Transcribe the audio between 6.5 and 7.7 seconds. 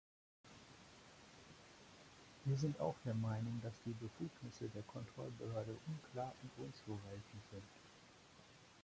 unzureichend sind.